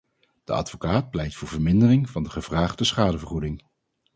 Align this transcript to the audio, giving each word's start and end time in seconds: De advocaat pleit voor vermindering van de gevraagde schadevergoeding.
De 0.43 0.53
advocaat 0.53 1.09
pleit 1.09 1.35
voor 1.35 1.47
vermindering 1.47 2.09
van 2.09 2.23
de 2.23 2.29
gevraagde 2.29 2.83
schadevergoeding. 2.83 3.63